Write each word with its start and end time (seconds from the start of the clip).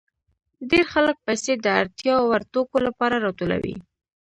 ډېر 0.69 0.85
خلک 0.93 1.17
پیسې 1.27 1.53
د 1.57 1.67
اړتیا 1.79 2.15
وړ 2.21 2.41
توکو 2.53 2.77
لپاره 2.87 3.15
راټولوي 3.25 3.75